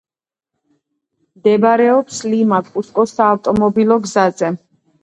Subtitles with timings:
[1.39, 4.55] მდებარეობს ლიმა–კუსკოს საავტომობილო გზაზე.